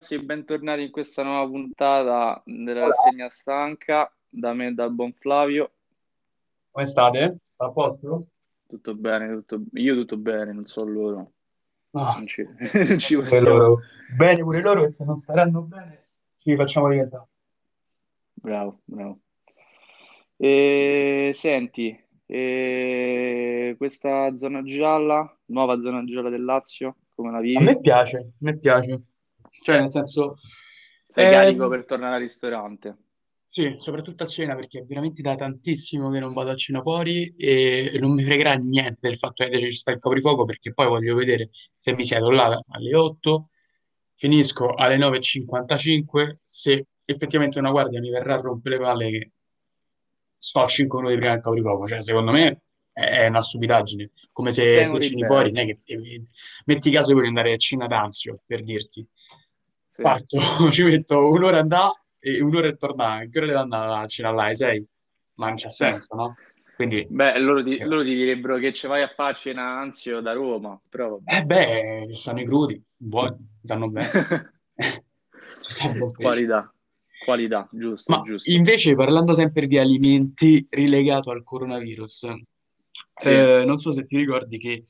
[0.00, 4.10] ragazzi, bentornati in questa nuova puntata della rassegna stanca.
[4.30, 5.72] Da me e dal buon Flavio.
[6.70, 7.36] Come state?
[7.56, 8.26] A posto?
[8.66, 9.62] Tutto bene, tutto...
[9.74, 11.32] io tutto bene, non so loro.
[11.90, 12.42] No, Non ci,
[12.88, 13.48] non ci possiamo.
[13.48, 13.78] loro.
[14.16, 16.06] Bene pure loro se non staranno bene
[16.38, 17.26] ci facciamo diventare.
[18.32, 19.18] Bravo, bravo.
[20.36, 27.62] E, senti, e questa zona gialla, nuova zona gialla del Lazio, come la A vivi?
[27.64, 29.02] me piace, a me piace.
[29.62, 30.36] Cioè, nel senso,
[31.06, 32.96] Sei eh, carico per tornare al ristorante?
[33.52, 37.34] sì, soprattutto a cena perché è veramente da tantissimo che non vado a cena fuori
[37.36, 41.16] e non mi fregherà niente del fatto che ci sta il coprifuoco perché poi voglio
[41.16, 43.48] vedere se mi siedo là alle 8,
[44.14, 49.30] finisco alle 9.55, se effettivamente una guardia mi verrà a rompere le palle che
[50.36, 54.88] sto a 5 minuti prima del coprifuoco, cioè secondo me è una stupidaggine, come se
[55.00, 56.22] ceni fuori, non è che
[56.66, 59.04] metti caso vuoi andare a cena d'anzio, per dirti,
[59.90, 60.02] Sì.
[60.02, 60.38] parto,
[60.70, 64.30] ci metto un'ora a andare e un'ora a tornare, che ora devo andare a cena
[64.30, 64.86] là, alle 6?
[65.34, 66.36] Ma non c'ha senso, no?
[66.76, 67.84] Quindi, Beh, loro ti, sì.
[67.84, 71.18] loro ti direbbero che ci vai a fare cena Anzio da Roma, però.
[71.24, 74.08] Eh beh, stanno i crudi, buoni, danno bene.
[76.16, 76.72] Qualità,
[77.24, 78.50] qualità, giusto, Ma giusto.
[78.50, 82.26] invece parlando sempre di alimenti rilegato al coronavirus,
[83.14, 84.84] Sì, eh, non so se ti ricordi che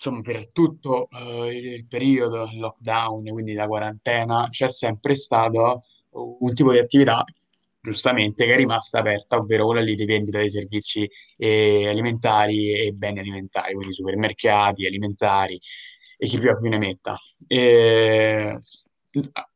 [0.00, 6.54] insomma per tutto eh, il periodo il lockdown, quindi la quarantena, c'è sempre stato un
[6.54, 7.22] tipo di attività,
[7.80, 12.92] giustamente, che è rimasta aperta, ovvero quella lì di vendita dei servizi eh, alimentari e
[12.92, 15.60] beni alimentari, quindi supermercati, alimentari
[16.16, 17.16] e chi più ha più ne metta.
[17.46, 18.56] E,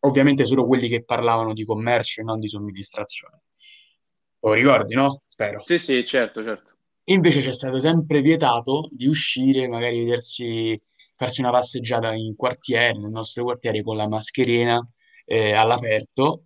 [0.00, 3.40] ovviamente solo quelli che parlavano di commercio e non di somministrazione.
[4.40, 5.22] Lo ricordi, no?
[5.24, 5.62] Spero.
[5.64, 6.73] sì, sì, certo, certo.
[7.04, 10.80] Invece c'è stato sempre vietato di uscire, magari vedersi,
[11.16, 14.86] farsi una passeggiata in quartiere, nel nostro quartiere con la mascherina
[15.26, 16.44] eh, all'aperto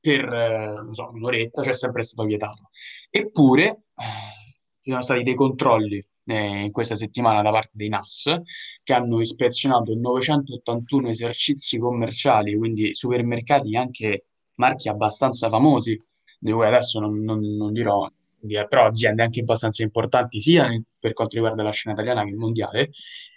[0.00, 2.70] per, eh, so, un'oretta, c'è sempre stato vietato.
[3.10, 3.64] Eppure
[3.96, 4.44] eh,
[4.80, 8.40] ci sono stati dei controlli eh, in questa settimana da parte dei NAS
[8.82, 14.26] che hanno ispezionato 981 esercizi commerciali, quindi supermercati anche
[14.56, 16.00] marchi abbastanza famosi,
[16.38, 18.08] di cui adesso non, non- non dirò,
[18.46, 20.68] di- però aziende anche abbastanza importanti sia
[20.98, 22.90] per quanto riguarda la scena italiana che mondiale,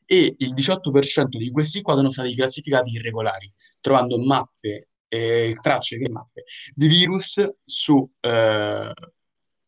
[0.06, 3.52] e il 18% di questi qua sono stati classificati irregolari,
[3.82, 8.94] trovando mappe, eh, tracce che mappe di virus su eh,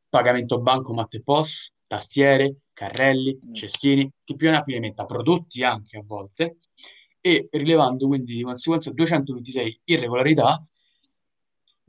[0.09, 3.53] pagamento bancomat e POS, tastiere, carrelli, Mm.
[3.53, 6.57] cestini, chi più ne ha più ne metta, prodotti anche a volte,
[7.21, 10.65] e rilevando quindi di conseguenza 226 irregolarità,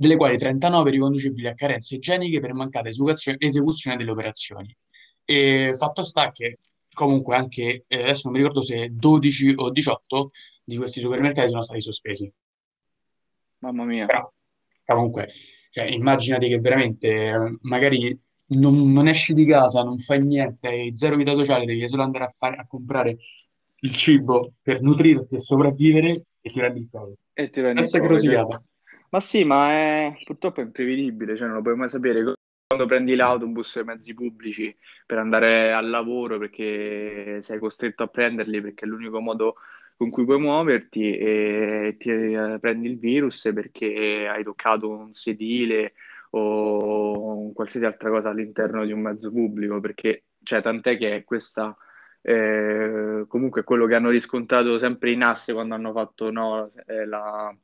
[0.01, 4.75] delle quali 39 riconducibili a carenze igieniche per mancata esecuzione, delle operazioni.
[5.27, 6.59] E fatto sta che
[6.91, 10.31] comunque anche, eh, adesso non mi ricordo se 12 o 18
[10.65, 12.33] di questi supermercati sono stati sospesi.
[13.59, 14.07] Mamma mia.
[14.07, 14.33] Però
[14.87, 15.29] comunque,
[15.71, 18.19] cioè, immaginati che veramente magari
[18.53, 22.25] non, non esci di casa, non fai niente, hai zero vita sociale, devi solo andare
[22.25, 23.19] a, fare, a comprare
[23.81, 27.15] il cibo per nutrirti e sopravvivere e ti rendi il.
[27.35, 28.63] E ti prendi il
[29.11, 32.35] Ma sì, ma è, purtroppo è imprevedibile, cioè non lo puoi mai sapere.
[32.67, 38.07] Quando prendi l'autobus e i mezzi pubblici per andare al lavoro perché sei costretto a
[38.07, 39.57] prenderli perché è l'unico modo
[39.97, 45.95] con cui puoi muoverti e ti eh, prendi il virus perché hai toccato un sedile
[46.31, 51.77] o qualsiasi altra cosa all'interno di un mezzo pubblico, perché cioè, tant'è che questa
[52.23, 57.55] eh, comunque quello che hanno riscontrato sempre i NAS quando hanno fatto no, eh, la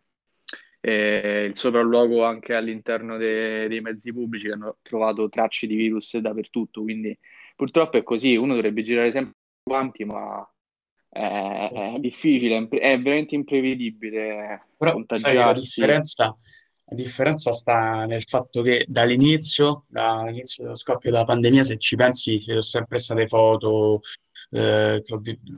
[0.87, 6.17] eh, il sopralluogo anche all'interno de- dei mezzi pubblici che hanno trovato tracce di virus
[6.19, 7.17] dappertutto, quindi
[7.57, 10.49] purtroppo è così, uno dovrebbe girare sempre quanti, ma
[11.09, 15.61] è, è difficile, è, veramente imprevedibile Però sai, la contagiarsi.
[15.61, 16.37] differenza,
[16.85, 22.39] la differenza sta nel fatto che dall'inizio, dall'inizio dello scoppio della pandemia, se ci pensi,
[22.39, 24.03] ci sono sempre state foto,
[24.51, 25.03] eh,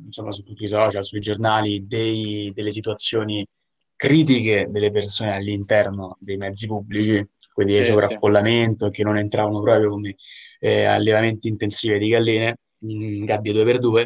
[0.07, 3.47] insomma, su tutti i social, sui giornali, dei- delle situazioni
[3.99, 7.91] critiche delle persone all'interno dei mezzi pubblici, quindi di Sì, sì.
[7.91, 10.15] sovraffollamento, che non entravano proprio come
[10.61, 14.05] eh, allevamenti intensivi di galline, in gabbie 2x2.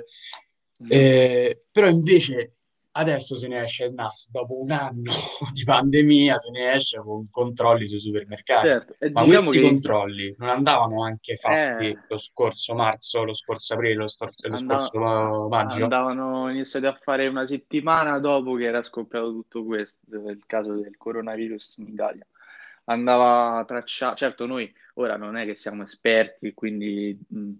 [0.85, 0.87] Mm.
[0.89, 2.55] Eh, però invece
[2.93, 5.12] adesso se ne esce il NAS dopo un anno
[5.53, 8.67] di pandemia, se ne esce con controlli sui supermercati.
[8.67, 13.35] Certo, Ma diciamo questi che controlli non andavano anche fatti eh, lo scorso marzo, lo
[13.35, 15.83] scorso aprile, lo, stor- lo andava- scorso maggio?
[15.83, 20.97] andavano iniziati a fare una settimana dopo che era scoppiato tutto questo, il caso del
[20.97, 22.27] coronavirus in Italia.
[22.85, 27.50] Andava tracciato, certo noi ora non è che siamo esperti, quindi mh,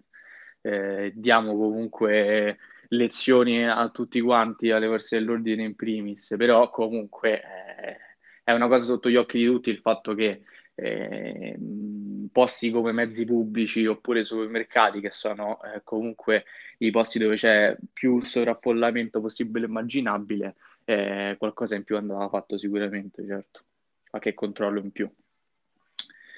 [0.61, 2.57] eh, diamo comunque
[2.93, 7.97] lezioni a tutti quanti, alle forze dell'ordine in primis, però comunque eh,
[8.43, 10.43] è una cosa sotto gli occhi di tutti il fatto che
[10.75, 11.57] eh,
[12.31, 16.45] posti come mezzi pubblici oppure supermercati, che sono eh, comunque
[16.79, 20.55] i posti dove c'è più sovraffollamento possibile e immaginabile,
[20.85, 23.61] eh, qualcosa in più andava fatto sicuramente, certo,
[24.09, 25.09] qualche controllo in più.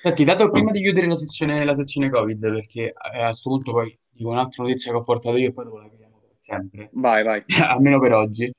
[0.02, 3.98] Senti, dato prima di chiudere la sezione, la sezione Covid, perché a questo punto poi
[4.12, 6.15] dico un'altra notizia che ho portato io e poi dopo la chiudiamo
[6.46, 8.52] sempre, Vai, vai, almeno per oggi.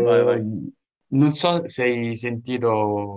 [0.00, 0.40] vai, vai.
[0.40, 0.72] Eh,
[1.08, 3.16] non so se hai sentito,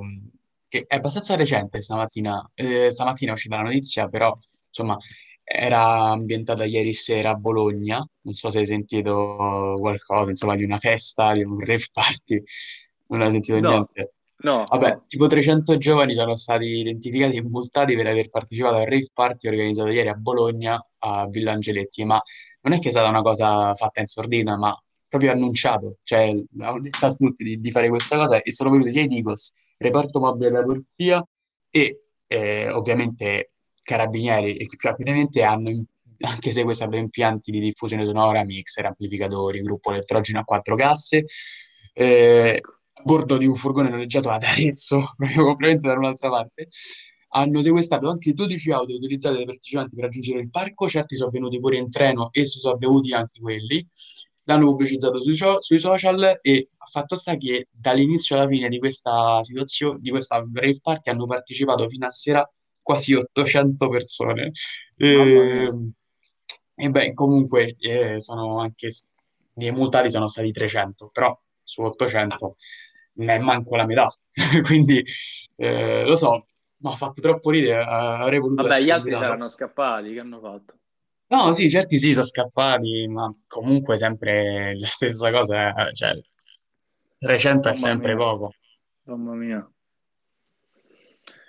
[0.67, 4.97] che è abbastanza recente stamattina, eh, stamattina è uscita la notizia, però insomma
[5.43, 10.77] era ambientata ieri sera a Bologna, non so se hai sentito qualcosa, insomma, di una
[10.77, 12.43] festa, di un rave party,
[13.07, 14.13] non hai sentito No, niente.
[14.43, 15.05] no, Vabbè, no.
[15.07, 19.89] tipo 300 giovani sono stati identificati e multati per aver partecipato al rave party organizzato
[19.89, 22.21] ieri a Bologna, a Villa Angeletti, ma
[22.61, 24.77] non è che è stata una cosa fatta in sordina, ma
[25.07, 28.91] proprio annunciato, cioè hanno detto a tutti di, di fare questa cosa e sono venuti
[28.91, 31.25] sia i Digos, reparto mobile della polizia
[31.69, 35.83] e eh, ovviamente carabinieri e più rapidamente hanno,
[36.19, 41.25] anche sequestrato impianti di diffusione sonora, mixer, amplificatori, gruppo elettrogeno a quattro casse,
[41.93, 42.61] eh,
[42.93, 46.67] a bordo di un furgone noleggiato ad Arezzo, proprio completamente da un'altra parte.
[47.31, 51.59] Hanno sequestrato anche 12 auto utilizzate dai partecipanti per raggiungere il parco, certi sono venuti
[51.59, 53.85] pure in treno e si sono bevuti anche quelli.
[54.43, 58.79] L'hanno pubblicizzato sui, so- sui social e ha fatto sta che dall'inizio alla fine di
[58.79, 62.49] questa situazione, di questa rave party hanno partecipato fino a sera
[62.81, 64.51] quasi 800 persone.
[64.97, 65.91] E, mia.
[66.75, 68.89] e beh, comunque eh, sono anche
[69.67, 72.55] i multati sono stati 300, però su 800
[73.13, 74.11] ne è manco la metà.
[74.63, 75.03] Quindi
[75.55, 76.47] eh, lo so,
[76.81, 80.39] mi ha fatto troppo ridere, eh, avrei voluto Vabbè, gli altri saranno scappati, che hanno
[80.39, 80.73] fatto?
[81.27, 86.19] No, sì, certi sì, sono scappati, ma comunque sempre la stessa cosa, eh, cioè
[87.19, 88.53] 300 è Mamma sempre mia, poco.
[89.03, 89.71] mamma mia.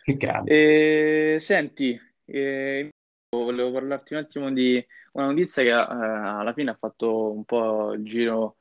[0.03, 0.51] Che grandi.
[0.51, 2.89] E, senti, eh,
[3.31, 7.93] volevo parlarti un attimo di una notizia che eh, alla fine ha fatto un po'
[7.93, 8.57] il giro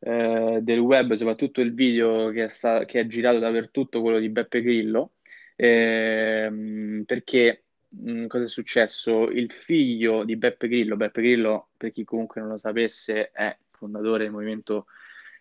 [0.00, 4.28] eh, del web, soprattutto il video che è, sta- che è girato dappertutto, quello di
[4.28, 5.12] Beppe Grillo,
[5.60, 9.28] Ehm, perché mh, cosa è successo?
[9.28, 14.24] Il figlio di Beppe Grillo, Beppe Grillo, per chi comunque non lo sapesse, è fondatore
[14.24, 14.86] del Movimento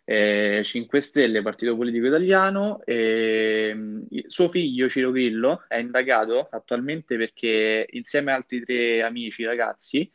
[0.05, 2.81] eh, 5 Stelle, partito politico italiano.
[2.83, 9.43] E, mh, suo figlio Ciro Grillo è indagato attualmente perché insieme ad altri tre amici
[9.43, 10.09] ragazzi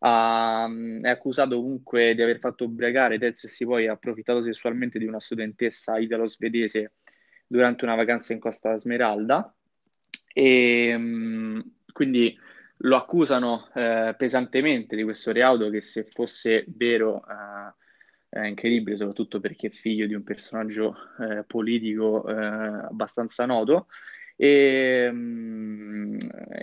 [0.00, 0.68] ha-
[1.02, 5.06] è accusato comunque di aver fatto ubriacare terzi e si poi ha approfittato sessualmente di
[5.06, 6.92] una studentessa italo-svedese
[7.54, 9.54] durante una vacanza in Costa Smeralda
[10.32, 12.36] e mh, quindi
[12.78, 19.38] lo accusano eh, pesantemente di questo reato che se fosse vero eh, è incredibile, soprattutto
[19.38, 23.86] perché è figlio di un personaggio eh, politico eh, abbastanza noto.
[24.34, 26.16] E, mm,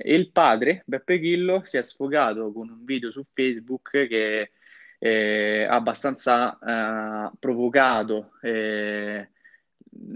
[0.03, 4.51] e il padre, Beppe Grillo, si è sfogato con un video su Facebook che
[4.99, 9.29] eh, ha abbastanza eh, provocato eh,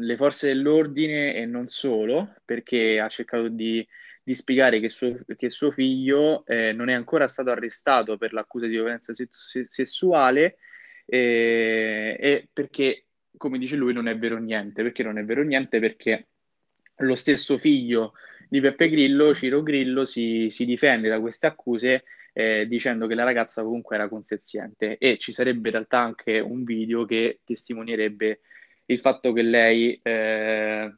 [0.05, 3.85] le forze dell'ordine e non solo, perché ha cercato di,
[4.23, 8.67] di spiegare che suo, che suo figlio eh, non è ancora stato arrestato per l'accusa
[8.67, 10.57] di violenza se- se- sessuale
[11.05, 13.05] eh, e perché,
[13.37, 14.83] come dice lui, non è vero niente.
[14.83, 15.79] Perché non è vero niente?
[15.79, 16.27] Perché
[16.97, 18.13] lo stesso figlio
[18.47, 23.23] di Peppe Grillo, Ciro Grillo, si, si difende da queste accuse eh, dicendo che la
[23.23, 28.41] ragazza comunque era consenziente e ci sarebbe in realtà anche un video che testimonierebbe
[28.85, 30.95] il fatto che lei eh,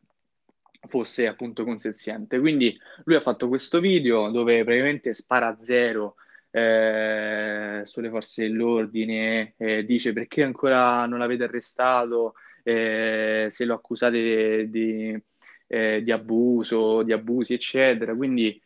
[0.88, 2.40] fosse appunto consenziente.
[2.40, 6.16] Quindi lui ha fatto questo video dove praticamente spara a zero
[6.52, 14.70] eh, sulle forze dell'ordine, eh, dice perché ancora non l'avete arrestato, eh, se lo accusate
[14.70, 15.18] di,
[15.68, 18.16] eh, di abuso, di abusi, eccetera.
[18.16, 18.60] Quindi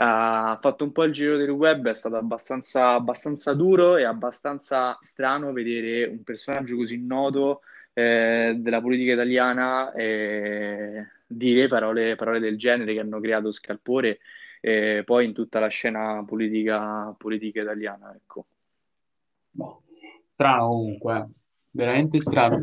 [0.00, 4.96] ha fatto un po' il giro del web, è stato abbastanza, abbastanza duro e abbastanza
[5.00, 7.62] strano vedere un personaggio così noto
[7.98, 14.20] eh, della politica italiana eh, dire parole, parole del genere che hanno creato scalpore
[14.60, 18.46] eh, poi in tutta la scena politica, politica italiana, ecco.
[19.50, 19.82] Boh,
[20.32, 21.26] strano comunque, eh.
[21.70, 22.62] veramente strano.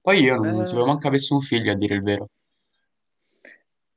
[0.00, 2.28] Poi io non Eh, sapevo manco avessi un figlio, a dire il vero.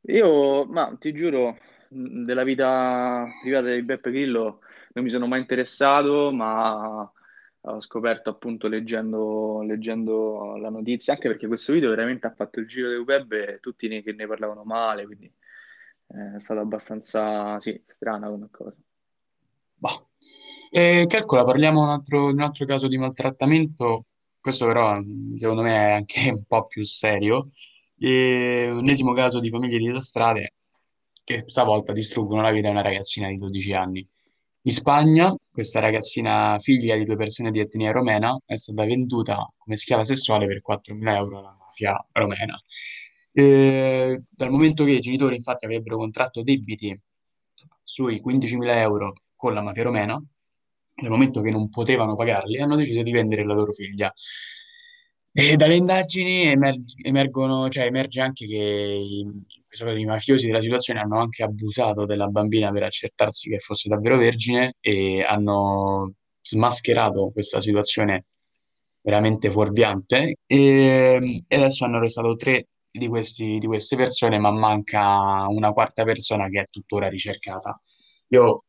[0.07, 1.57] io, ma ti giuro,
[1.89, 4.59] della vita privata di Beppe Grillo
[4.93, 7.09] non mi sono mai interessato, ma
[7.67, 12.67] ho scoperto appunto leggendo, leggendo la notizia, anche perché questo video veramente ha fatto il
[12.67, 17.59] giro del web e tutti ne, che ne parlavano male, quindi eh, è stata abbastanza,
[17.59, 18.75] sì, strana come cosa.
[19.75, 20.09] Boh.
[20.69, 24.05] E calcola, parliamo un altro- di un altro caso di maltrattamento,
[24.39, 24.99] questo però
[25.37, 27.49] secondo me è anche un po' più serio.
[27.97, 30.53] E ennesimo caso di famiglie disastrate
[31.23, 34.07] che stavolta distruggono la vita di una ragazzina di 12 anni.
[34.67, 39.75] In Spagna, questa ragazzina figlia di due persone di etnia romena è stata venduta come
[39.75, 42.59] schiava sessuale per 4.000 euro alla mafia romena.
[43.31, 46.99] E dal momento che i genitori infatti avrebbero contratto debiti
[47.83, 50.19] sui 15.000 euro con la mafia romena,
[50.95, 54.11] nel momento che non potevano pagarli, hanno deciso di vendere la loro figlia.
[55.37, 59.27] E dalle indagini emer- emergono, cioè emerge anche che i,
[59.99, 64.75] i mafiosi della situazione hanno anche abusato della bambina per accertarsi che fosse davvero vergine
[64.79, 68.27] e hanno smascherato questa situazione
[69.01, 75.47] veramente fuorviante e, e adesso hanno arrestato tre di questi- di queste persone, ma manca
[75.49, 77.77] una quarta persona che è tuttora ricercata.
[78.29, 78.63] Io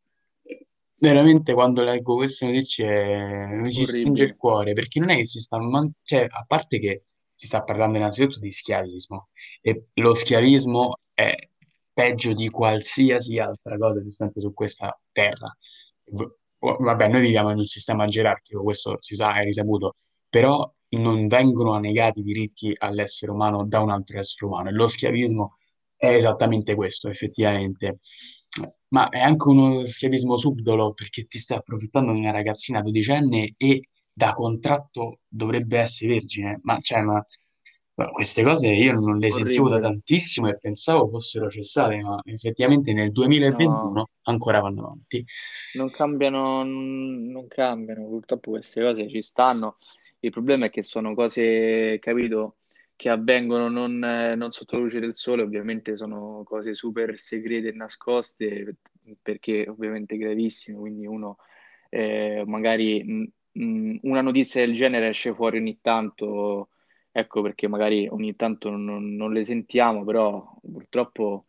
[0.99, 5.41] veramente quando leggo queste notizie mi si stringe il cuore, perché non è che si
[5.41, 9.29] sta, man- cioè, a parte che si sta parlando innanzitutto di schiavismo,
[9.61, 11.35] e lo schiavismo è
[11.93, 15.55] peggio di qualsiasi altra cosa esistente su questa terra.
[16.05, 19.97] V- Vabbè, noi viviamo in un sistema gerarchico, questo si sa, è risaputo,
[20.29, 24.69] però non vengono negati i diritti all'essere umano da un altro essere umano.
[24.71, 25.59] E lo schiavismo
[25.95, 27.99] è esattamente questo, effettivamente.
[28.89, 33.89] Ma è anche uno schiavismo subdolo perché ti stai approfittando di una ragazzina dodicenne e
[34.13, 36.61] da contratto dovrebbe essere vergine.
[36.63, 37.25] Ma, cioè, ma,
[37.95, 42.93] ma queste cose io non le sentivo da tantissimo e pensavo fossero cessate, ma effettivamente
[42.93, 43.13] nel No.
[43.13, 45.25] 2021 ancora vanno avanti.
[45.75, 49.77] Non cambiano, non cambiano, purtroppo queste cose ci stanno.
[50.21, 52.57] Il problema è che sono cose, capito,
[52.97, 57.73] che avvengono non, non sotto la luce del sole, ovviamente sono cose super segrete e
[57.73, 58.77] nascoste,
[59.23, 61.37] perché ovviamente gravissime, quindi uno
[61.91, 66.71] eh, magari mh, mh, una notizia del genere esce fuori ogni tanto,
[67.13, 71.47] ecco perché magari ogni tanto non, non le sentiamo, però purtroppo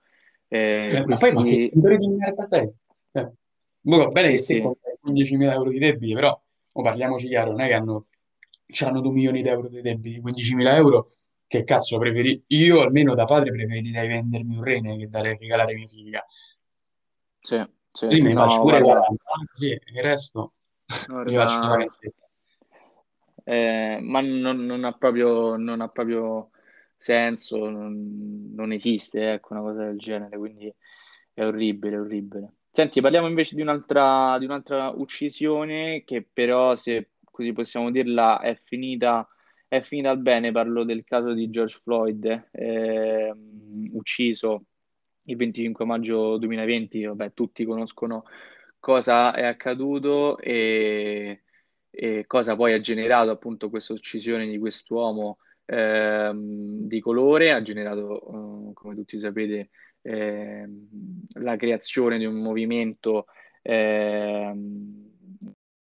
[0.48, 2.72] eh, Cioè, ma poi ma che di merda sei?
[3.12, 3.30] Cioè,
[3.82, 4.62] boh, bene Sì, che sì.
[4.62, 6.40] compri 15.000 euro di debiti, però
[6.72, 8.06] oh, parliamoci chiaro, non è che hanno,
[8.68, 11.17] c'hanno 2 milioni di euro di debiti, 15.000 euro,
[11.48, 12.44] che cazzo preferi?
[12.48, 16.26] Io almeno da padre preferirei vendermi un rene che dare, regalare mia figlia.
[17.40, 20.54] Sì, sì, Così me ne faccio no, pure guarda, 40, così il resto
[21.26, 21.86] mi faccio una
[23.50, 26.50] eh, ma non, non ha proprio, non ha proprio
[26.98, 30.74] senso, non, non esiste, ecco, una cosa del genere, quindi
[31.34, 32.54] è orribile, è orribile.
[32.70, 38.60] Senti, parliamo invece di un'altra di un'altra uccisione che però, se così possiamo dirla, è
[38.66, 39.26] finita,
[39.68, 40.52] è finita bene.
[40.52, 44.66] Parlo del caso di George Floyd, ehm, ucciso
[45.24, 47.04] il 25 maggio 2020.
[47.06, 48.26] Vabbè, tutti conoscono
[48.80, 51.44] cosa è accaduto e,
[51.90, 58.70] e cosa poi ha generato appunto questa uccisione di quest'uomo ehm, di colore, ha generato,
[58.70, 59.70] eh, come tutti sapete,
[60.02, 60.88] ehm,
[61.34, 63.26] la creazione di un movimento
[63.62, 65.08] ehm,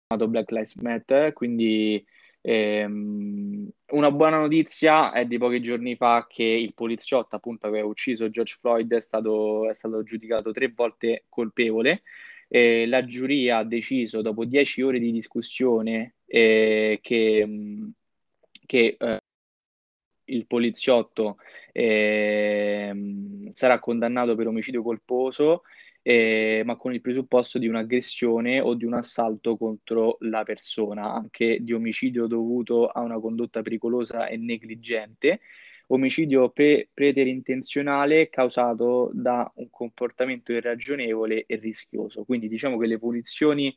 [0.06, 2.04] chiamato Black Lives Matter, quindi
[2.46, 7.84] ehm, una buona notizia è di pochi giorni fa che il poliziotto appunto che ha
[7.84, 12.02] ucciso George Floyd è stato, è stato giudicato tre volte colpevole.
[12.48, 17.90] E la giuria ha deciso dopo dieci ore di discussione eh, che, mh,
[18.66, 19.18] che eh,
[20.26, 21.38] il poliziotto
[21.72, 25.62] ehm, sarà condannato per omicidio colposo,
[26.08, 31.58] eh, ma con il presupposto di un'aggressione o di un assalto contro la persona, anche
[31.60, 35.40] di omicidio dovuto a una condotta pericolosa e negligente,
[35.88, 42.22] omicidio pre- preterintenzionale causato da un comportamento irragionevole e rischioso.
[42.22, 43.74] Quindi diciamo che le punizioni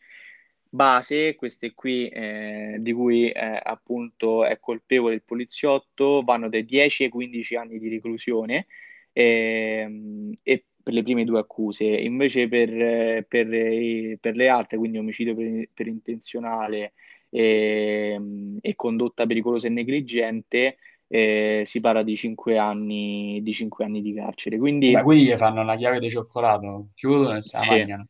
[0.69, 7.05] base, queste qui eh, di cui eh, appunto è colpevole il poliziotto, vanno dai 10
[7.05, 8.67] ai 15 anni di reclusione
[9.13, 11.86] ehm, e per le prime due accuse.
[11.86, 16.93] Invece per, eh, per, i- per le altre, quindi omicidio per, per intenzionale
[17.29, 20.77] ehm, e condotta pericolosa e negligente,
[21.08, 24.58] eh, si parla di 5 anni, di 5 anni di carcere.
[24.58, 27.65] Quindi quelli gli fanno una chiave di cioccolato, chiudono e se la sì.
[27.65, 28.08] mangiano.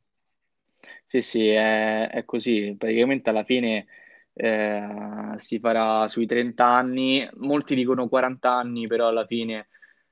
[1.05, 2.75] Sì, sì, è, è così.
[2.77, 3.88] Praticamente alla fine
[4.33, 9.67] eh, si farà sui 30 anni, molti dicono 40 anni, però alla fine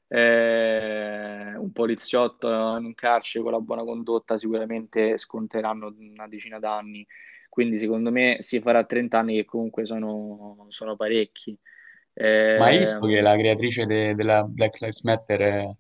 [0.08, 2.48] eh, un poliziotto
[2.78, 7.06] in un carcere con la buona condotta sicuramente sconteranno una decina d'anni.
[7.50, 11.58] Quindi secondo me si farà 30 anni che comunque sono, sono parecchi.
[12.58, 15.78] Ma hai visto che Ehm, la creatrice de- della Black Lives Matter eh,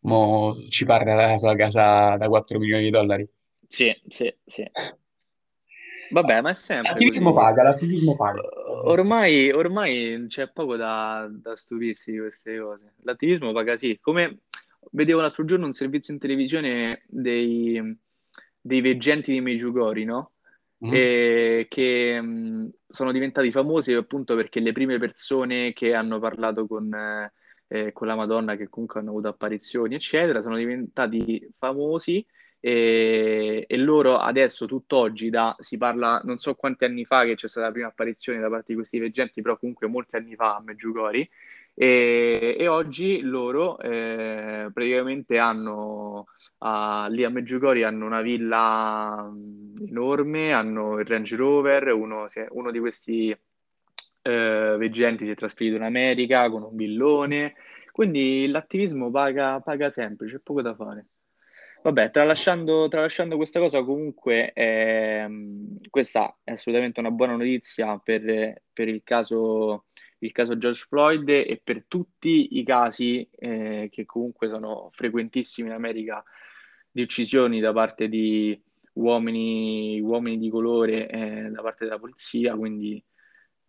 [0.00, 3.28] mo ci parla della sua casa da 4 milioni di dollari?
[3.68, 4.64] sì, sì, sì.
[6.10, 7.44] Vabbè, ma è sempre L'attivismo così.
[7.44, 8.42] paga, l'attivismo paga.
[8.84, 12.94] Ormai, ormai c'è poco da, da stupirsi di queste cose.
[13.02, 13.98] L'attivismo paga sì.
[14.00, 14.40] Come
[14.92, 17.96] vedevo l'altro giorno un servizio in televisione dei,
[18.60, 20.32] dei veggenti di Medjugorje, no?
[20.86, 20.90] Mm?
[20.94, 26.90] E che mh, sono diventati famosi appunto perché le prime persone che hanno parlato con,
[27.66, 32.24] eh, con la Madonna, che comunque hanno avuto apparizioni, eccetera, sono diventati famosi
[32.60, 37.48] e, e loro adesso, tutt'oggi, da, si parla non so quanti anni fa che c'è
[37.48, 40.60] stata la prima apparizione da parte di questi veggenti, però comunque molti anni fa a
[40.62, 41.28] Medjugorje,
[41.74, 46.26] e, e oggi loro eh, praticamente hanno
[46.58, 52.70] a- lì a Medjugorje hanno una villa mh, enorme, hanno il Range Rover, uno, uno
[52.72, 53.30] di questi
[54.22, 57.54] eh, veggenti si è trasferito in America con un villone,
[57.92, 61.06] quindi l'attivismo paga, paga sempre, c'è poco da fare.
[61.80, 68.88] Vabbè, tralasciando, tralasciando questa cosa, comunque ehm, questa è assolutamente una buona notizia per, per
[68.88, 69.86] il caso,
[70.18, 75.74] il caso George Floyd e per tutti i casi eh, che comunque sono frequentissimi in
[75.74, 76.22] America
[76.90, 78.60] di uccisioni da parte di
[78.94, 83.02] uomini, uomini di colore eh, da parte della polizia, quindi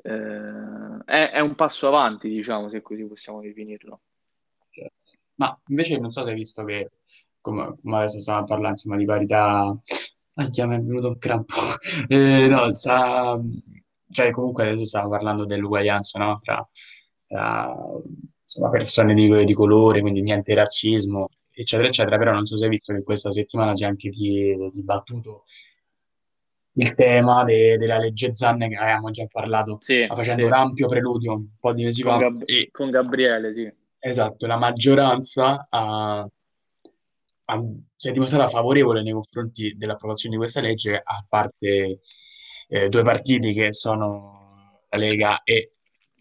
[0.01, 4.01] eh, è, è un passo avanti, diciamo, se così possiamo definirlo.
[4.69, 5.11] Certo.
[5.35, 6.89] Ma invece non so se hai visto che,
[7.49, 9.77] come, come adesso stiamo parlando insomma, di parità,
[10.35, 11.53] Anche mi è venuto un crampo.
[12.09, 13.37] Eh, no, sta,
[14.11, 16.39] cioè comunque adesso stiamo parlando dell'uguaglianza, no?
[16.41, 16.65] Tra,
[17.27, 17.73] tra,
[18.43, 22.17] insomma, persone di, di colore, quindi niente razzismo, eccetera, eccetera.
[22.17, 25.43] Però non so se hai visto che questa settimana si è anche di- dibattuto
[26.77, 30.87] il tema de- della legge Zan, che avevamo già parlato, Sì, facendo un sì, ampio
[30.87, 32.17] preludio un po' di mesi con, fa.
[32.17, 33.71] Gab- E con Gabriele, sì.
[33.99, 36.27] esatto, la maggioranza ha
[37.49, 37.63] ha-
[37.95, 41.99] si è dimostrata favorevole nei confronti dell'approvazione di questa legge, a parte
[42.67, 45.73] eh, due partiti che sono la Lega e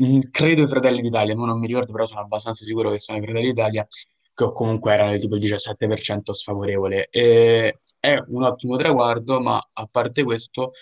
[0.03, 3.23] mm, credo i Fratelli d'Italia, non mi ricordo, però sono abbastanza sicuro che sono i
[3.23, 3.87] Fratelli d'Italia,
[4.35, 7.09] che comunque erano tipo il 17% sfavorevole.
[7.11, 10.73] E è un ottimo traguardo, ma a parte questo,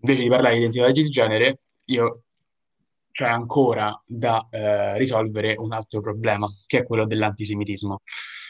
[0.00, 2.22] invece di parlare di identità di genere, io
[3.12, 8.02] c'è ancora da eh, risolvere un altro problema, che è quello dell'antisemitismo.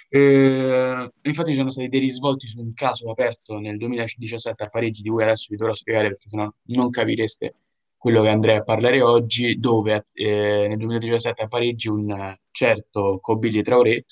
[0.08, 5.02] Eh, infatti ci sono stati dei risvolti su un caso aperto nel 2017 a Parigi,
[5.02, 7.54] di cui adesso vi dovrò spiegare perché sennò non capireste
[7.96, 13.62] quello che andrei a parlare oggi, dove eh, nel 2017 a Parigi un certo Kobili
[13.62, 14.04] Traoré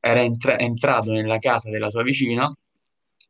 [0.00, 2.54] era entra- entrato nella casa della sua vicina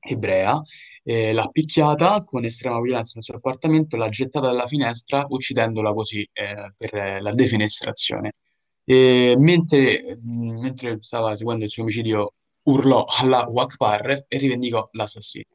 [0.00, 0.60] ebrea,
[1.04, 6.28] eh, l'ha picchiata con estrema violenza nel suo appartamento, l'ha gettata dalla finestra, uccidendola così
[6.32, 8.34] eh, per la defenestrazione.
[8.84, 15.46] E mentre, mh, mentre stava seguendo il suo omicidio, urlò Allahu Akbar e rivendicò l'assassino.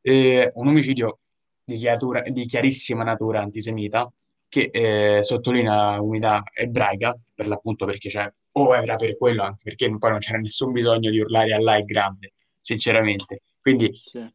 [0.00, 1.20] Eh, un omicidio
[1.64, 4.10] di, chiatura- di chiarissima natura antisemita
[4.48, 9.94] che eh, sottolinea l'unità ebraica, per l'appunto perché c'è, o era per quello, anche perché
[9.98, 13.42] poi non c'era nessun bisogno di urlare Allah è grande, sinceramente.
[13.60, 14.26] Quindi Sì.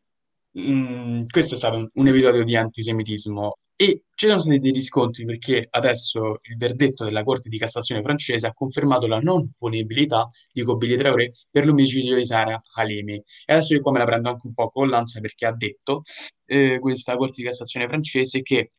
[0.60, 5.26] Mm, questo è stato un, un episodio di antisemitismo e ci sono stati dei riscontri
[5.26, 10.62] perché adesso il verdetto della Corte di Cassazione francese ha confermato la non punibilità di
[10.62, 13.16] Kobili Traoré per l'omicidio di Sara Halimi.
[13.16, 16.04] E adesso io qua me la prendo anche un po' con l'ansia perché ha detto
[16.46, 18.74] eh, questa Corte di Cassazione francese che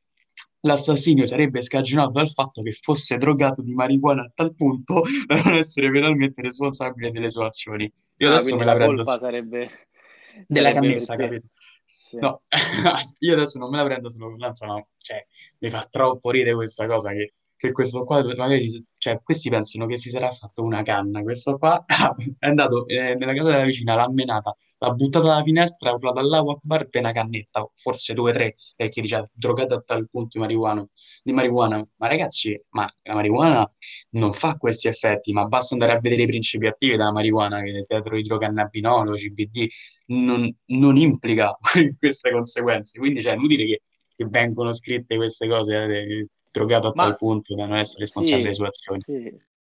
[0.60, 5.54] l'assassinio sarebbe scagionato dal fatto che fosse drogato di marijuana a tal punto da non
[5.54, 7.92] essere penalmente responsabile delle sue azioni.
[8.18, 9.70] Io Ah, adesso me la la prendo colpa sarebbe,
[10.46, 11.04] della perché...
[11.04, 11.48] capito?
[12.04, 12.16] Sì.
[12.18, 12.42] No,
[13.18, 15.24] io adesso non me la prendo solo con l'ansia, no, cioè,
[15.58, 19.98] mi fa troppo ridere questa cosa che, che questo qua, magari, cioè, questi pensano che
[19.98, 24.10] si sarà fatto una canna, questo qua è andato eh, nella casa della vicina, l'ha
[24.10, 28.34] menata, l'ha buttata dalla finestra, ha urlato all'acqua Akbar per una cannetta, forse due o
[28.34, 30.86] tre, perché dice drogata a tal punto di marijuana,
[31.24, 31.84] di marijuana.
[31.96, 33.68] Ma ragazzi, ma la marijuana
[34.10, 37.78] non fa questi effetti, ma basta andare a vedere i principi attivi della marijuana, che
[37.78, 39.66] è tetroidrocannabinolo, CBD,
[40.06, 41.56] non, non implica
[41.98, 42.98] queste conseguenze.
[42.98, 43.82] Quindi cioè, è inutile che,
[44.14, 48.50] che vengono scritte queste cose, eh, drogato a tal Ma punto da non essere responsabile
[48.50, 49.00] delle sì, sue azioni.
[49.00, 49.34] sì,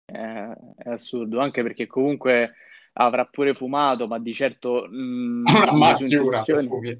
[0.06, 2.54] è, è assurdo, anche perché comunque
[2.94, 5.42] avrà pure fumato, ma di certo mh,
[5.76, 6.98] Ma le sue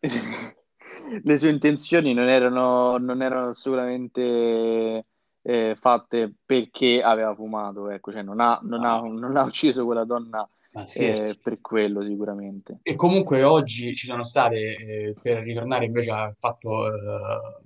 [1.22, 5.06] le sue intenzioni non erano, non erano assolutamente
[5.42, 9.84] eh, fatte perché aveva fumato, ecco, cioè non ha, non ha- No, non ha ucciso
[9.84, 11.38] quella donna ma eh, scherzi.
[11.40, 12.78] per quello sicuramente.
[12.82, 17.62] E comunque oggi ci sono state, eh, per ritornare invece al fatto, eh,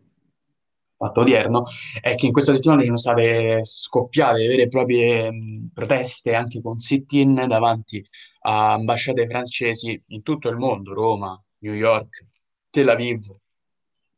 [0.96, 1.64] fatto odierno,
[2.00, 6.60] è che in questa settimana ci sono state scoppiate vere e proprie mh, proteste anche
[6.60, 8.04] con sit-in davanti
[8.42, 12.26] a ambasciate francesi in tutto il mondo, Roma, New York,
[12.70, 13.34] Tel Aviv.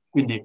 [0.09, 0.43] Quindi,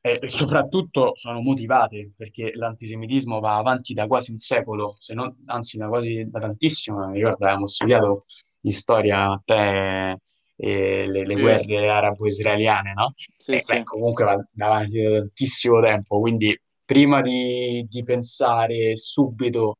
[0.00, 5.76] eh, soprattutto sono motivate perché l'antisemitismo va avanti da quasi un secolo, se non, anzi
[5.78, 7.06] da quasi da tantissimo.
[7.08, 8.26] Mi ricordo, avevamo studiato
[8.62, 10.18] in storia a te
[10.56, 13.14] e le, le Sì, guerre arabo-israeliane, no?
[13.36, 18.94] sì, E beh, sì, comunque va davanti da tantissimo tempo, quindi prima di, di pensare
[18.96, 19.78] subito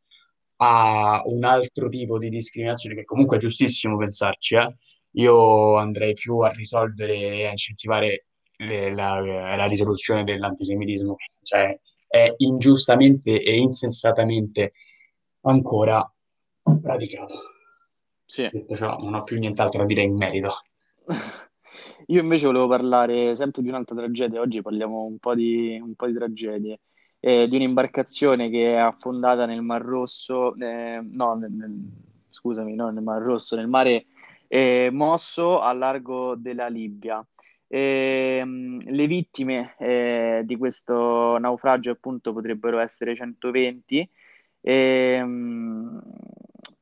[0.61, 4.77] a un altro tipo di discriminazione, che comunque è giustissimo pensarci, eh,
[5.13, 8.27] io andrei più a risolvere e a incentivare
[8.59, 9.21] le- la,
[9.57, 14.73] la risoluzione dell'antisemitismo, cioè è ingiustamente e insensatamente
[15.43, 16.11] ancora
[16.81, 17.35] praticato.
[18.25, 18.49] sì.
[18.75, 20.51] Ciò, non ho più nient'altro da dire in merito.
[22.07, 24.41] Io invece volevo parlare sempre di un'altra tragedia.
[24.41, 26.81] Oggi parliamo un po' di, un po' di tragedie.
[27.21, 31.91] Eh, di un'imbarcazione che è affondata nel Mar Rosso, eh, no, nel- nel-
[32.31, 34.07] scusami, non nel Mar Rosso, nel mare
[34.49, 37.25] eh, mosso a largo della Libia.
[37.71, 44.09] Ehm, le vittime eh, di questo naufragio appunto potrebbero essere 120
[44.61, 46.01] Ehm,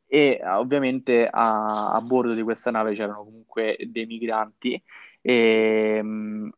[0.09, 4.81] E, ovviamente a, a bordo di questa nave c'erano comunque dei migranti.
[5.20, 6.50] Ehm,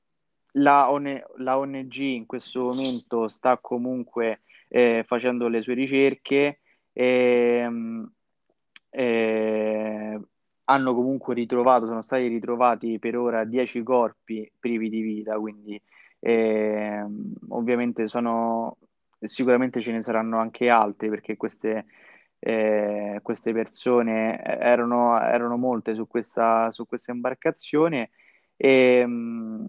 [0.53, 6.61] la, ON la ONG in questo momento sta comunque eh, facendo le sue ricerche.
[6.93, 8.11] ehm,
[8.91, 10.21] eh,
[10.69, 15.81] hanno comunque ritrovato, sono stati ritrovati per ora 10 corpi privi di vita, quindi
[16.21, 18.77] ehm, ovviamente sono,
[19.21, 21.87] sicuramente ce ne saranno anche altri perché queste,
[22.39, 28.11] eh, queste persone erano, erano molte su questa, su questa imbarcazione.
[28.57, 29.67] E, mh,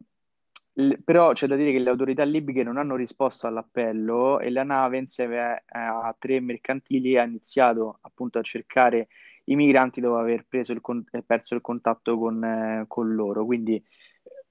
[0.73, 4.63] l- però c'è da dire che le autorità libiche non hanno risposto all'appello e la
[4.63, 9.07] nave, insieme a, a tre mercantili, ha iniziato appunto a cercare
[9.51, 13.45] i migranti dopo aver il con- eh, perso il contatto con, eh, con loro.
[13.45, 13.83] Quindi eh,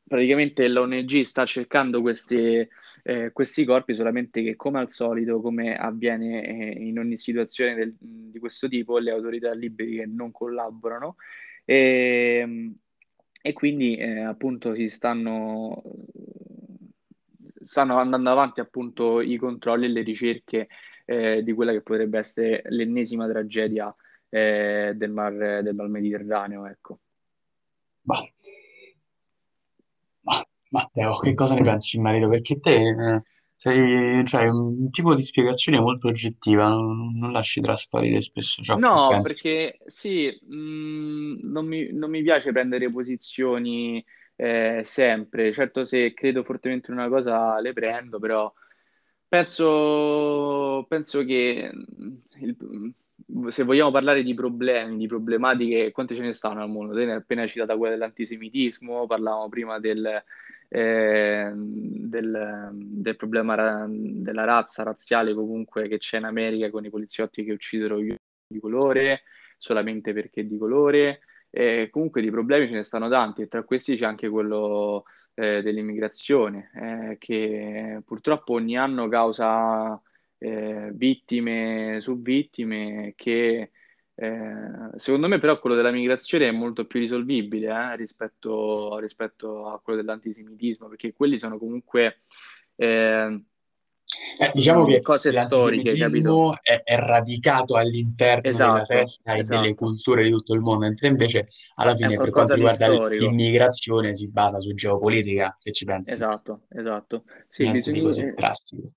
[0.06, 2.66] praticamente l'ONG sta cercando questi,
[3.04, 7.96] eh, questi corpi, solamente che come al solito, come avviene eh, in ogni situazione del-
[7.98, 11.16] di questo tipo, le autorità libiche non collaborano.
[11.64, 12.72] E,
[13.42, 15.82] e quindi eh, appunto si stanno,
[17.62, 20.68] stanno andando avanti appunto i controlli e le ricerche
[21.04, 23.94] eh, di quella che potrebbe essere l'ennesima tragedia
[24.30, 27.00] eh, del mar, del mar Mediterraneo, ecco.
[28.06, 28.18] Ma,
[30.22, 32.28] ma Matteo, che cosa ne pensi in merito?
[32.28, 33.22] Perché te eh,
[33.56, 39.00] sei, cioè, un tipo di spiegazione molto oggettiva, non, non lasci trasparire spesso ciò che
[39.00, 39.34] No, pensi.
[39.34, 44.04] perché sì, mh, non mi, non mi piace prendere posizioni
[44.36, 45.52] eh, sempre.
[45.52, 48.52] Certo, se credo fortemente in una cosa le prendo, però
[49.26, 51.70] penso, penso che
[52.40, 52.94] il-
[53.48, 56.94] se vogliamo parlare di problemi, di problematiche, quante ce ne stanno al mondo?
[56.94, 60.22] Te ne hai appena citata quella dell'antisemitismo, parlavamo prima del,
[60.68, 66.90] eh, del, del problema ra- della razza razziale comunque che c'è in America con i
[66.90, 68.14] poliziotti che uccidono gli
[68.50, 69.22] di colore,
[69.58, 71.20] solamente perché di colore.
[71.50, 75.62] E comunque di problemi ce ne stanno tanti, e tra questi c'è anche quello eh,
[75.62, 80.00] dell'immigrazione, eh, che purtroppo ogni anno causa
[80.38, 83.70] eh, vittime su vittime, che
[84.14, 89.81] eh, secondo me però quello della migrazione è molto più risolvibile eh, rispetto, rispetto a
[89.81, 92.22] quello dell'antisemitismo, perché quelli sono comunque
[92.77, 93.42] eh,
[94.40, 96.57] Eh, diciamo che cose storiche, capito?
[96.62, 99.74] è, è radicato all'interno della Esatto, testa e delle esatto.
[99.74, 104.61] culture di tutto il mondo, mentre invece alla fine per quanto riguarda l'immigrazione si basa
[104.61, 107.24] su geopolitica, se ci pensi, Esatto, esatto.
[107.48, 108.03] Sì, bisogna...
[108.03, 108.90] così drastico.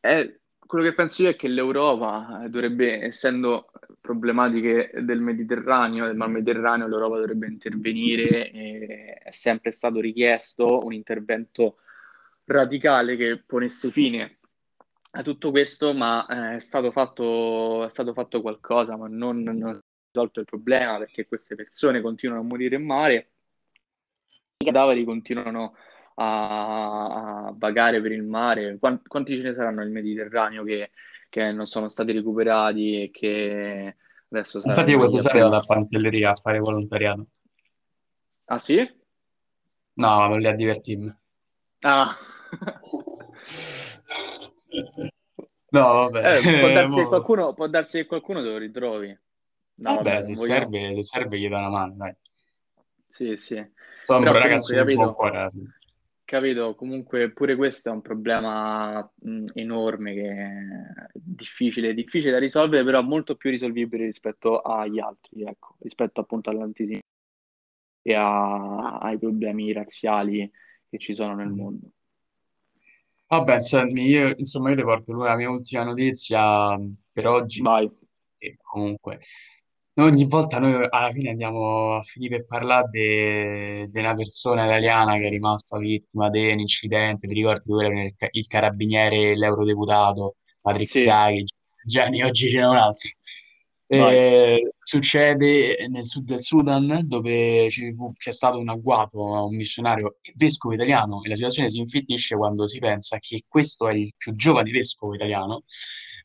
[0.00, 6.16] Eh, quello che penso io è che l'Europa eh, dovrebbe, essendo problematiche del Mediterraneo, del
[6.16, 8.50] Mar Mediterraneo, l'Europa dovrebbe intervenire.
[8.50, 11.78] è sempre stato richiesto un intervento
[12.44, 14.38] radicale che ponesse fine
[15.12, 19.62] a tutto questo, ma eh, è stato fatto, è stato fatto qualcosa, ma non, non
[19.64, 19.80] ha
[20.12, 23.30] risolto il problema perché queste persone continuano a morire in mare
[24.62, 25.72] i cadaveri continuano a,
[26.22, 28.78] a vagare per il mare.
[28.78, 30.90] Quan- Quanti, ce ne saranno nel Mediterraneo che,
[31.28, 33.96] che non sono stati recuperati e che
[34.30, 35.60] adesso Infatti io saranno lì a quest'estate vado a briglia?
[35.60, 37.26] Pantelleria a fare volontariato.
[38.46, 38.78] Ah sì?
[40.04, 41.14] No, vado lì a divertirmi.
[41.84, 42.16] Ah.
[45.72, 49.08] No, Eh, può vabbè, darsi qualcuno, può darsi che qualcuno te lo ritrovi.
[49.76, 50.60] No, vabbè, vabbè, se non vogliamo.
[50.66, 52.14] serve, se serve gli do una mano, dai.
[53.08, 53.54] Sì, sì.
[54.04, 55.14] Sono un Però ragazzo comunque, di buon capito?
[55.14, 55.74] cuore alla fine.
[56.30, 62.84] Capito, comunque pure questo è un problema mh, enorme che è difficile, difficile da risolvere,
[62.84, 67.02] però molto più risolvibile rispetto agli altri, ecco, rispetto appunto all'antisemitismo
[68.02, 70.50] e a- ai problemi razziali
[70.88, 71.88] che ci sono nel mondo.
[73.26, 76.76] Vabbè, senti, io, insomma, io ti porto la mia ultima notizia
[77.12, 77.60] per oggi.
[77.62, 77.90] Vai.
[78.38, 79.20] E comunque,
[80.04, 85.26] ogni volta noi alla fine andiamo a finire per parlare di una persona italiana che
[85.26, 87.26] è rimasta vittima di un incidente.
[87.26, 91.04] Ti ricordi dove era il, il carabiniere, l'eurodeputato, Patrick Sì,
[91.84, 93.08] Gianni, oggi ce n'è un altro.
[93.92, 100.18] Eh, succede nel sud del Sudan dove fu- c'è stato un agguato a un missionario
[100.36, 104.36] vescovo italiano e la situazione si infittisce quando si pensa che questo è il più
[104.36, 105.64] giovane vescovo italiano,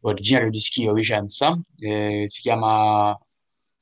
[0.02, 3.18] originario di Schio, Vicenza, eh, si chiama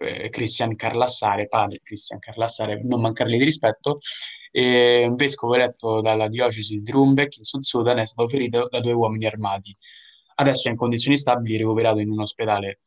[0.04, 4.00] eh, Cristian Carlassare, padre Cristian Carlassare, non mancargli di rispetto,
[4.52, 8.80] e un vescovo eletto dalla diocesi di Rumbek in Sud Sudan è stato ferito da
[8.80, 9.76] due uomini armati.
[10.36, 12.82] Adesso è in condizioni stabili, ricoverato in un ospedale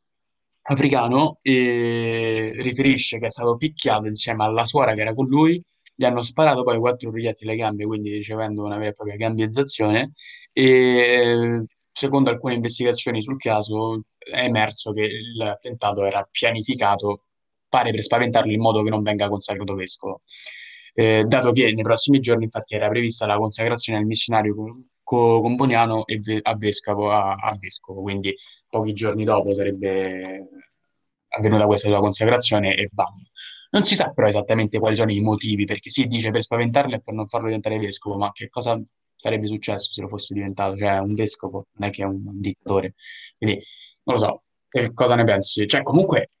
[0.69, 5.61] africano e riferisce che è stato picchiato insieme alla suora che era con lui,
[5.95, 10.11] gli hanno sparato poi quattro proiettili alle gambe, quindi ricevendo una vera e propria gambizzazione
[10.53, 17.25] e secondo alcune investigazioni sul caso è emerso che l'attentato era pianificato,
[17.69, 20.21] pare per spaventarlo in modo che non venga consacrato vescovo.
[20.93, 25.41] Eh, dato che nei prossimi giorni infatti era prevista la consacrazione del missionario co- co-
[25.41, 28.35] comboniano ve- a vescovo, a, a vescovo, quindi
[28.67, 30.47] pochi giorni dopo sarebbe
[31.29, 33.21] avvenuta questa sua consacrazione e bam.
[33.71, 37.01] Non si sa però esattamente quali sono i motivi, perché si dice per spaventarlo e
[37.01, 38.81] per non farlo diventare vescovo, ma che cosa
[39.15, 40.77] sarebbe successo se lo fosse diventato?
[40.77, 42.93] Cioè, un vescovo non è che è un dittatore.
[43.37, 43.61] Quindi,
[44.07, 45.67] non lo so, che cosa ne pensi?
[45.67, 46.31] Cioè, comunque,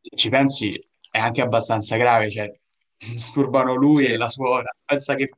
[0.00, 0.70] se ci pensi,
[1.10, 2.52] è anche abbastanza grave, cioè,
[2.98, 4.74] disturbano lui e Sì, la suora.
[4.84, 5.30] Pensa che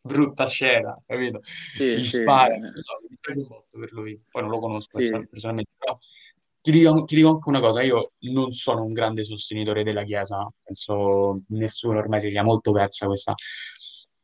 [0.00, 1.40] brutta scena, capito?
[1.42, 4.20] sì, Gli sì, spara, non so, mi un botto per lui.
[4.30, 5.98] Poi non lo conosco sì, personalmente, però
[6.60, 10.50] ti dico, ti dico anche una cosa, io non sono un grande sostenitore della Chiesa,
[10.62, 13.34] penso nessuno ormai si sia molto persa questa,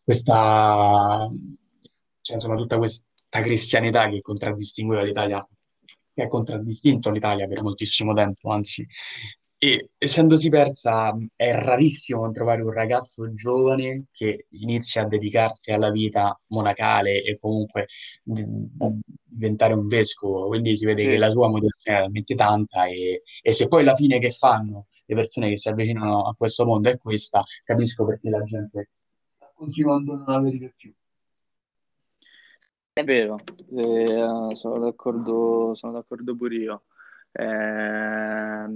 [0.02, 1.28] questa,
[2.20, 3.06] cioè, insomma, tutta questa
[3.40, 5.44] cristianità che contraddistingueva l'Italia,
[6.12, 8.86] che ha contraddistinto l'Italia per moltissimo tempo, anzi,
[9.62, 16.34] e essendosi persa è rarissimo trovare un ragazzo giovane che inizia a dedicarsi alla vita
[16.46, 17.86] monacale e comunque
[18.22, 18.42] di-
[19.22, 21.16] diventare un vescovo, quindi si vede che sì.
[21.18, 25.14] la sua motivazione è veramente tanta e, e se poi la fine che fanno le
[25.14, 28.88] persone che si avvicinano a questo mondo è questa, capisco perché la gente
[29.26, 30.90] sta continuando a non avere più.
[33.00, 33.38] È vero,
[33.76, 36.82] eh, sono d'accordo, sono d'accordo pure io.
[37.32, 38.68] Ehm,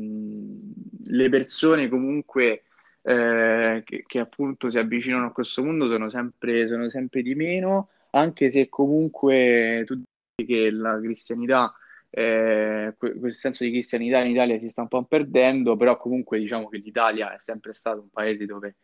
[1.08, 2.62] le persone comunque
[3.02, 7.90] eh, che, che appunto si avvicinano a questo mondo sono sempre, sono sempre di meno,
[8.12, 11.74] anche se comunque tu dici che la cristianità,
[12.08, 16.38] eh, que- quel senso di cristianità in Italia si sta un po' perdendo, però comunque
[16.38, 18.76] diciamo che l'Italia è sempre stato un paese dove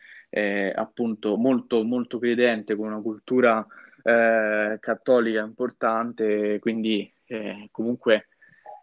[0.74, 3.66] appunto molto, molto credente, con una cultura
[4.02, 8.28] eh, cattolica importante, quindi eh, comunque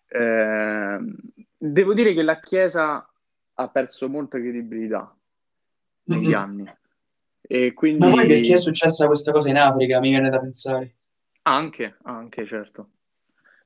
[0.07, 0.97] eh,
[1.57, 3.09] devo dire che la Chiesa
[3.53, 5.15] ha perso molta credibilità
[6.03, 6.33] negli Mm-mm.
[6.33, 6.77] anni
[7.41, 9.99] e Ma poi perché è quindi successa questa cosa in Africa?
[9.99, 10.95] Mi viene da pensare.
[11.43, 12.89] anche, anche certo,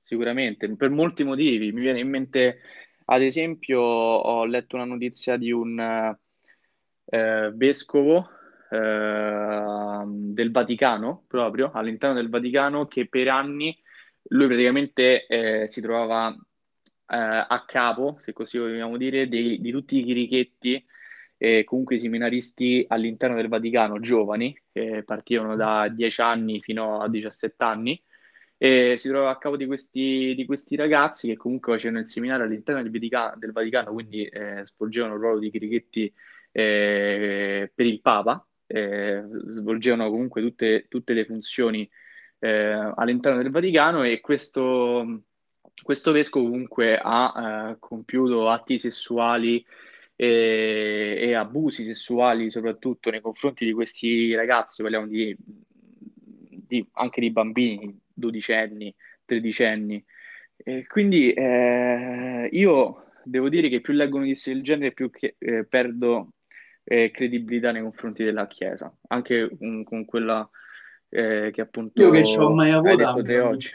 [0.03, 1.71] sicuramente, per molti motivi.
[1.71, 2.59] Mi viene in mente,
[3.05, 5.79] ad esempio, ho letto una notizia di un
[7.05, 8.29] eh, vescovo
[8.71, 13.77] eh, del Vaticano, proprio all'interno del Vaticano, che per anni
[14.29, 16.35] lui praticamente eh, si trovava eh,
[17.47, 20.85] a capo, se così vogliamo dire, dei- di tutti i chirichetti
[21.37, 27.09] e comunque i seminaristi all'interno del Vaticano, giovani, che partivano da 10 anni fino a
[27.09, 28.01] 17 anni,
[28.57, 32.45] e si trovava a capo di questi, di questi ragazzi che comunque facevano il seminario
[32.45, 36.13] all'interno del Vatica- del Vaticano, quindi eh, svolgevano il ruolo di chirichetti
[36.51, 41.89] eh, per il Papa, eh, svolgevano comunque tutte, tutte le funzioni
[42.39, 45.23] eh, all'interno del Vaticano e questo,
[45.83, 49.63] questo vescovo comunque ha eh, compiuto atti sessuali
[50.15, 57.31] e, e abusi sessuali soprattutto nei confronti di questi ragazzi, parliamo di, di- anche di
[57.31, 58.93] bambini, dodicenni,
[59.25, 60.03] tredicenni.
[60.63, 65.65] E quindi eh, io devo dire che più leggo notizie del genere, più che, eh,
[65.65, 66.33] perdo
[66.83, 70.49] eh, credibilità nei confronti della Chiesa, anche mm, con quella
[71.09, 73.71] eh, che Io che ci ho appunto mai avuto te oggi.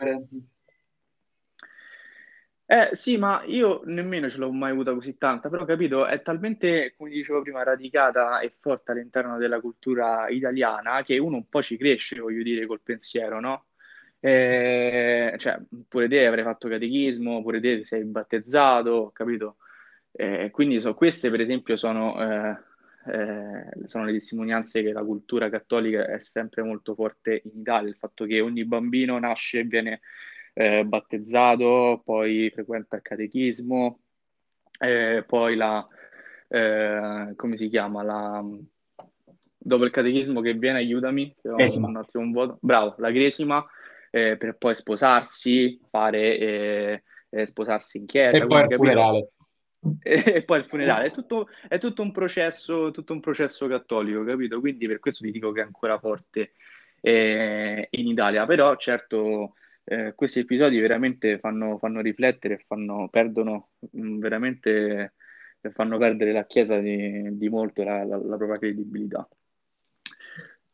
[2.69, 6.95] Eh sì, ma io nemmeno ce l'ho mai avuta così tanta, però capito, è talmente,
[6.97, 11.77] come dicevo prima, radicata e forte all'interno della cultura italiana che uno un po' ci
[11.77, 13.67] cresce, voglio dire, col pensiero, no?
[14.19, 19.59] Eh, cioè, pure te avrai fatto catechismo, pure te sei battezzato, capito?
[20.11, 22.59] Eh, quindi so, queste per esempio sono, eh,
[23.09, 27.97] eh, sono le testimonianze che la cultura cattolica è sempre molto forte in Italia, il
[27.97, 30.01] fatto che ogni bambino nasce e viene
[30.55, 34.01] eh, battezzato, poi frequenta il catechismo,
[34.79, 35.87] eh, poi la,
[36.49, 38.45] eh, come si chiama, la,
[39.57, 43.65] dopo il catechismo che viene, aiutami, un, attimo un vuoto, bravo, la cresima,
[44.11, 48.37] eh, per poi sposarsi, fare, eh, eh, sposarsi in chiesa.
[48.37, 49.31] E poi il funerale.
[50.03, 54.61] E, poi il funerale, è tutto, è tutto, un processo, tutto un processo cattolico, capito?
[54.61, 56.53] Quindi per questo ti dico che è ancora forte
[57.01, 59.55] in Italia, però certo
[59.89, 65.15] eh, questi episodi veramente fanno, fanno riflettere, fanno, perdono mh, mm, veramente,
[65.73, 69.29] fanno perdere la Chiesa di, di molto la, la, la, propria credibilità.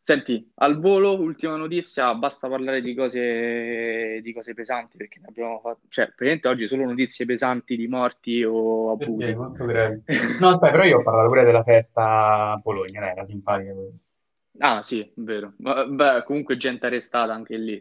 [0.04, 5.60] Senti, al volo, ultima notizia, basta parlare di cose, di cose pesanti perché ne abbiamo
[5.60, 9.26] fatto, cioè, praticamente oggi solo notizie pesanti di morti o abusi.
[9.26, 10.02] Sì, molto grevi.
[10.40, 13.72] No, aspetta, però io ho parlato pure della festa a Bologna, era simpatica.
[14.58, 15.54] Ah, sì, vero.
[15.56, 17.80] Beh, comunque gente arrestata anche lì.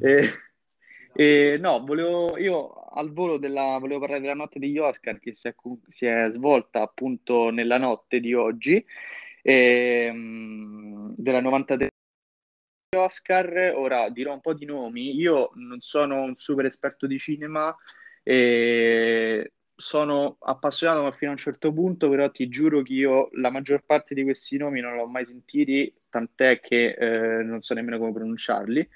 [0.00, 0.30] e,
[1.12, 5.48] e, no, volevo, io al volo della, volevo parlare della notte degli Oscar che si
[5.48, 5.54] è,
[5.88, 8.82] si è svolta appunto nella notte di oggi,
[9.42, 11.88] e, um, della 93
[12.96, 13.72] Oscar.
[13.74, 15.14] Ora dirò un po' di nomi.
[15.16, 17.74] Io non sono un super esperto di cinema
[18.22, 23.84] e sono appassionato fino a un certo punto, però ti giuro che io la maggior
[23.84, 28.12] parte di questi nomi non l'ho mai sentiti, tant'è che eh, non so nemmeno come
[28.12, 28.88] pronunciarli.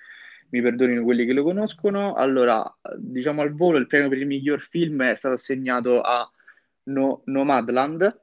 [0.51, 2.15] Mi perdonino quelli che lo conoscono.
[2.15, 2.63] Allora,
[2.97, 6.29] diciamo al volo, il premio per il miglior film è stato assegnato a
[6.85, 8.22] no- Nomadland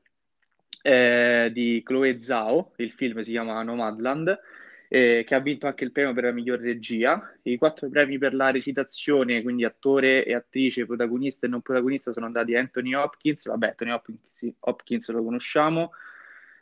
[0.90, 2.74] eh, di Chloe Zhao.
[2.78, 4.40] Il film si chiama Nomadland
[4.88, 7.32] eh, che ha vinto anche il premio per la miglior regia.
[7.44, 12.26] I quattro premi per la recitazione, quindi attore e attrice, protagonista e non protagonista, sono
[12.26, 13.46] andati a Anthony Hopkins.
[13.46, 15.92] Vabbè, Anthony Hopkins, Hopkins lo conosciamo.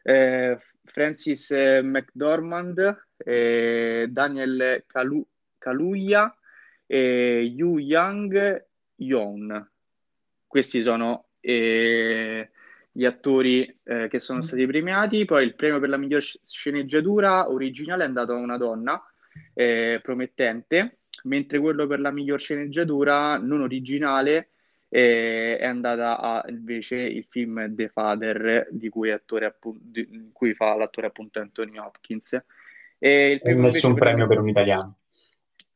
[0.04, 6.36] Eh, Francis McDormand, eh, Daniel Kalu- Kaluuya
[6.86, 9.70] e Yu Yang Yon.
[10.46, 12.50] Questi sono eh,
[12.98, 15.24] gli attori eh, che sono stati premiati.
[15.24, 19.00] Poi il premio per la miglior sceneggiatura originale è andato a una donna
[19.54, 24.50] eh, promettente, mentre quello per la miglior sceneggiatura non originale
[24.90, 30.76] eh, è andata a invece il film The Father, di cui, appunto, di cui fa
[30.76, 32.44] l'attore appunto Anthony Hopkins.
[32.98, 34.98] E il premio nessun premio per un italiano.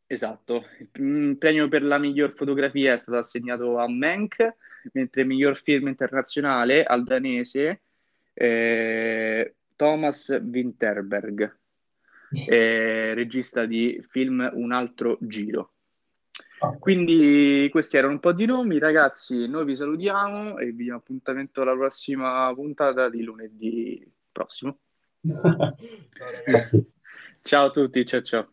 [0.07, 4.55] Esatto, il premio per la miglior fotografia è stato assegnato a Mank
[4.93, 7.81] mentre miglior film internazionale al danese
[8.33, 11.57] eh, Thomas Winterberg,
[12.47, 15.73] eh, regista di film Un altro giro.
[16.79, 19.47] Quindi questi erano un po' di nomi, ragazzi.
[19.47, 24.77] Noi vi salutiamo e vi diamo appuntamento alla prossima puntata di lunedì prossimo.
[27.41, 28.51] ciao a tutti, ciao ciao.